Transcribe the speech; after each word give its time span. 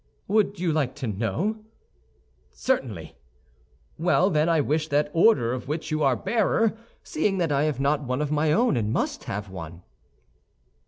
"Would 0.27 0.59
you 0.59 0.73
like 0.73 0.95
to 0.95 1.05
know?" 1.05 1.57
"Certainly." 2.49 3.15
"Well, 3.99 4.31
then, 4.31 4.49
I 4.49 4.59
wish 4.59 4.87
that 4.87 5.11
order 5.13 5.53
of 5.53 5.67
which 5.67 5.91
you 5.91 6.01
are 6.01 6.15
bearer, 6.15 6.75
seeing 7.03 7.37
that 7.37 7.51
I 7.51 7.65
have 7.65 7.79
not 7.79 8.01
one 8.01 8.19
of 8.19 8.31
my 8.31 8.51
own 8.51 8.77
and 8.77 8.91
must 8.91 9.25
have 9.25 9.51
one." 9.51 9.83